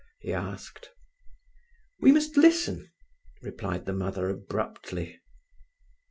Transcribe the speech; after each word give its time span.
he 0.19 0.33
asked. 0.33 0.89
"We 1.99 2.11
must 2.11 2.35
listen," 2.35 2.89
replied 3.43 3.85
the 3.85 3.93
mother 3.93 4.31
abruptly. 4.31 5.19